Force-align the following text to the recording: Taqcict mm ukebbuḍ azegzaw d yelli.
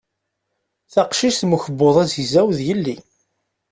Taqcict 0.93 1.41
mm 1.45 1.55
ukebbuḍ 1.57 1.95
azegzaw 2.03 2.47
d 2.57 2.59
yelli. 2.67 2.95